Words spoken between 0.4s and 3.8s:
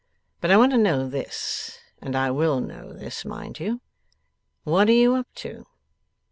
I want to know this, and I will know this, mind